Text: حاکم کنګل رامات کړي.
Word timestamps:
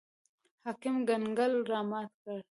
حاکم 0.63 0.97
کنګل 1.07 1.53
رامات 1.71 2.11
کړي. 2.21 2.39